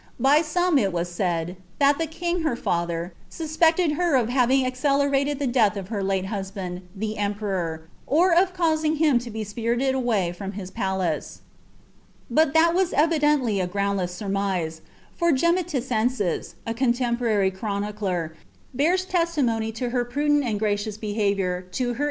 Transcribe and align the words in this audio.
By 0.19 0.41
some 0.41 0.79
it 0.79 0.91
was 0.91 1.11
said. 1.11 1.49
"^ 1.49 1.53
iliac 1.79 1.99
the 1.99 2.07
king, 2.07 2.41
her 2.41 2.55
bther, 2.55 3.11
suspecied 3.29 3.95
b(( 3.99 4.19
of 4.19 4.29
having 4.29 4.65
accelerated 4.65 5.37
the 5.37 5.45
death 5.45 5.77
of 5.77 5.89
her 5.89 6.01
late 6.01 6.25
husband, 6.25 6.81
the 6.95 7.19
emperor, 7.19 7.83
otM 8.09 8.51
(Wising 8.57 8.97
him 8.97 9.19
to 9.19 9.29
be 9.29 9.43
spirited 9.43 9.93
away 9.93 10.31
from 10.31 10.53
his 10.53 10.71
palace." 10.71 11.41
Bat 12.31 12.55
that 12.55 12.73
was 12.73 12.93
en 12.93 13.11
denily 13.11 13.61
a 13.61 13.67
groundless 13.67 14.15
surmise; 14.15 14.81
for 15.15 15.31
Gemiiicensis, 15.31 16.55
a 16.65 16.73
contempoiwy 16.73 17.55
chioiu 17.55 17.93
elet, 17.93 18.31
beara 18.75 19.07
testimony 19.07 19.71
to" 19.73 19.89
her 19.91 20.03
prudent 20.03 20.43
and 20.43 20.59
gnicioua 20.59 20.99
behaviour 20.99 21.61
to 21.61 21.61
htt' 21.61 21.69
Hearjr 21.69 21.89
al 21.89 21.93
fiuntiDgdon. 21.93 21.97
W. 21.97 21.99